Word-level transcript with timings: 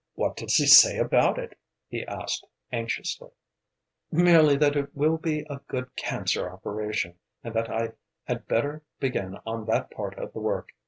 "What 0.15 0.37
does 0.37 0.55
he 0.55 0.65
say 0.65 0.97
about 0.97 1.37
it?" 1.37 1.59
he 1.87 2.03
asked, 2.07 2.47
anxiously. 2.71 3.29
"Merely 4.11 4.31
merely 4.31 4.57
that 4.57 4.75
it 4.75 4.95
will 4.95 5.17
be 5.19 5.41
a 5.47 5.59
good 5.67 5.95
cancer 5.95 6.49
operation, 6.49 7.19
and 7.43 7.53
that 7.53 7.69
I 7.69 7.91
had 8.23 8.47
better 8.47 8.81
begin 8.99 9.37
on 9.45 9.67
that 9.67 9.91
part 9.91 10.17
of 10.17 10.33
the 10.33 10.39
work. 10.39 10.69